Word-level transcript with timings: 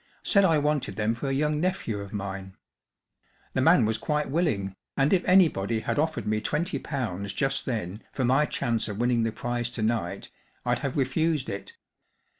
Said 0.23 0.43
I 0.45 0.57
wanted 0.57 0.95
them 0.95 1.13
for 1.13 1.27
a 1.29 1.31
young 1.31 1.59
nephew 1.61 1.99
of 1.99 2.11
mine. 2.11 2.55
The 3.53 3.61
man 3.61 3.85
was 3.85 3.99
quite 3.99 4.31
willing, 4.31 4.75
and 4.97 5.13
if 5.13 5.23
anybody 5.25 5.81
had 5.81 5.99
offered 5.99 6.25
me 6.25 6.41
twenty 6.41 6.79
pounds 6.79 7.33
just 7.33 7.67
then 7.67 8.01
for 8.11 8.25
my 8.25 8.47
chance 8.47 8.87
of 8.87 8.97
winning 8.97 9.21
the 9.21 9.31
prize 9.31 9.69
to 9.69 9.83
night 9.83 10.31
I'd 10.65 10.79
have 10.79 10.97
refused 10.97 11.49
it. 11.49 11.77